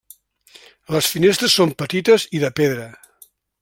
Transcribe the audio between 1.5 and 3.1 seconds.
són petites i de pedra.